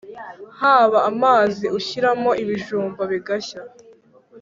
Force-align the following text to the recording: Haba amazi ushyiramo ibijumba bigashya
Haba 0.59 0.99
amazi 1.11 1.65
ushyiramo 1.77 2.31
ibijumba 2.43 3.01
bigashya 3.11 3.61